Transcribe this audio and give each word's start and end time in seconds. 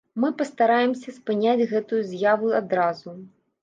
Мы 0.21 0.29
пастараемся 0.39 1.13
спыняць 1.19 1.69
гэтую 1.77 2.03
з'яву 2.11 2.47
адразу. 2.65 3.21